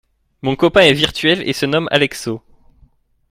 Mon 0.41 0.55
copain 0.55 0.81
est 0.81 0.93
virtuel 0.93 1.47
et 1.47 1.53
se 1.53 1.67
nomme 1.67 1.87
Alexo. 1.91 2.41